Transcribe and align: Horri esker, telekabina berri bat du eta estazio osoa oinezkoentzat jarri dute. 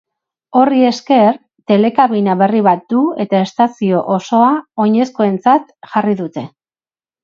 Horri 0.61 0.79
esker, 0.87 1.37
telekabina 1.73 2.35
berri 2.41 2.63
bat 2.69 2.83
du 2.95 3.03
eta 3.27 3.45
estazio 3.51 4.03
osoa 4.19 4.51
oinezkoentzat 4.89 5.73
jarri 5.95 6.23
dute. 6.27 6.51